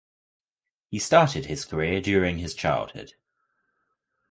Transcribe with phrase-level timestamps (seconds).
[0.89, 3.13] He started his career during his childhood.